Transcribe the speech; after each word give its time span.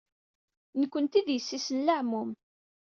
Nekkenti 0.79 1.21
d 1.27 1.27
yessi-s 1.31 1.67
n 1.77 1.79
leɛmum. 1.87 2.29